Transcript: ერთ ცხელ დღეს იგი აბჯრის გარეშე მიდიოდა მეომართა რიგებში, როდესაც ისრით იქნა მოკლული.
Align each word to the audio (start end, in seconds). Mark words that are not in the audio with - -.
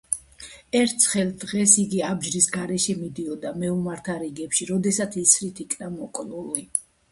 ერთ 0.77 0.95
ცხელ 1.03 1.29
დღეს 1.43 1.75
იგი 1.83 2.01
აბჯრის 2.07 2.47
გარეშე 2.55 2.97
მიდიოდა 3.03 3.53
მეომართა 3.65 4.17
რიგებში, 4.25 4.69
როდესაც 4.73 5.21
ისრით 5.27 5.65
იქნა 5.69 5.95
მოკლული. 6.01 6.69